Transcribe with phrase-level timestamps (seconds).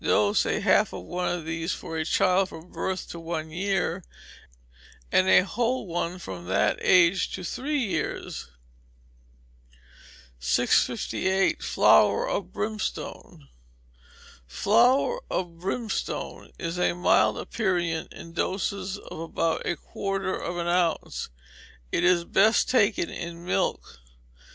[0.03, 4.03] Dose, half of one of these for a child from birth to one year,
[5.11, 8.47] and a whole one from that age to three years.
[10.39, 11.61] 658.
[11.61, 13.43] Flour of Brimstone
[16.57, 21.29] is a mild aperient in doses of about a quarter of an ounce;
[21.91, 23.99] it is best taken in milk.